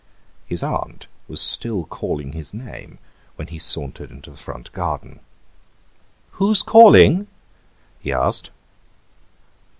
[0.47, 2.97] His aunt was still calling his name
[3.35, 5.19] when he sauntered into the front garden.
[6.37, 7.27] "Who's calling?"
[7.99, 8.49] he asked.